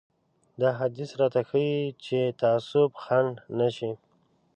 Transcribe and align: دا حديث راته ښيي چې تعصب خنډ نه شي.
دا 0.61 0.69
حديث 0.79 1.09
راته 1.19 1.41
ښيي 1.49 1.75
چې 2.05 2.19
تعصب 2.41 2.89
خنډ 3.03 3.33
نه 3.57 3.67
شي. 3.75 3.91